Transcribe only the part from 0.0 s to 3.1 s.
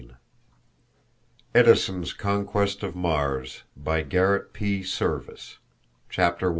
net Edison's Conquest of